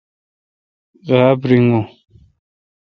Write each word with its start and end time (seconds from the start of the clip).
غابہ 1.07 1.43
ریگون۔ 1.49 1.83